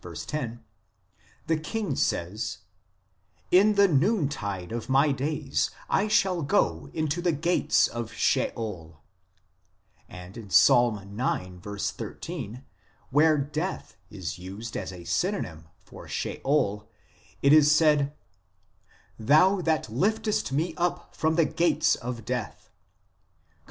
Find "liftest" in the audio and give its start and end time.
19.91-20.51